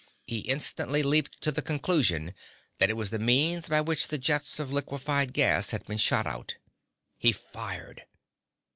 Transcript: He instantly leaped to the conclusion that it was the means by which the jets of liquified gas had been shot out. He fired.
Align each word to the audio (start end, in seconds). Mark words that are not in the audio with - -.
He 0.25 0.39
instantly 0.39 1.03
leaped 1.03 1.39
to 1.41 1.51
the 1.51 1.61
conclusion 1.61 2.33
that 2.79 2.89
it 2.89 2.97
was 2.97 3.11
the 3.11 3.19
means 3.19 3.69
by 3.69 3.81
which 3.81 4.07
the 4.07 4.17
jets 4.17 4.57
of 4.57 4.71
liquified 4.71 5.31
gas 5.31 5.69
had 5.69 5.85
been 5.85 5.99
shot 5.99 6.25
out. 6.25 6.55
He 7.19 7.31
fired. 7.31 8.07